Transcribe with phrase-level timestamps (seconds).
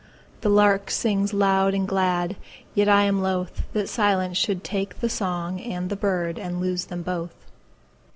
[0.41, 2.35] The lark sings loud and glad,
[2.73, 7.03] Yet I am not lothThat silence should take the song and the birdAnd lose them
[7.03, 7.35] both.